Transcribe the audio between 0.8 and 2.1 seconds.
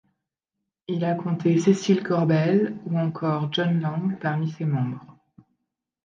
Il a compté Cécile